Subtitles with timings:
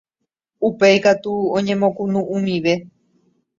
[0.67, 2.73] Upéi katu oñemokunu'ũmive